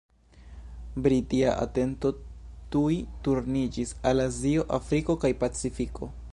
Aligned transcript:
Britia 1.07 1.51
atento 1.65 2.11
tuj 2.75 2.97
turniĝis 3.27 3.95
al 4.13 4.27
Azio, 4.27 4.67
Afriko, 4.79 5.21
kaj 5.27 5.35
Pacifiko. 5.45 6.15